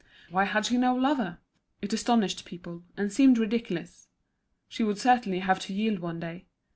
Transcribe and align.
Why 0.31 0.45
had 0.45 0.65
she 0.65 0.77
no 0.79 0.95
lover? 0.95 1.37
It 1.79 1.93
astonished 1.93 2.43
people, 2.43 2.83
and 2.97 3.13
seemed 3.13 3.37
ridiculous. 3.37 4.07
She 4.67 4.81
would 4.83 4.97
certainly 4.97 5.37
have 5.41 5.59
to 5.65 5.75
yield 5.75 5.99
one 5.99 6.19
day. 6.19 6.47